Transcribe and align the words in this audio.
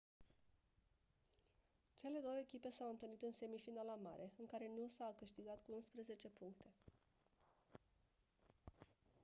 cele 1.95 2.19
două 2.21 2.37
echipe 2.41 2.69
s-au 2.69 2.89
întâlnit 2.89 3.21
în 3.21 3.31
semifinala 3.31 3.95
mare 3.95 4.31
în 4.39 4.45
care 4.45 4.71
noosa 4.77 5.05
a 5.05 5.15
câștigat 5.19 5.61
cu 5.65 5.71
11 5.73 6.27
puncte 6.29 6.65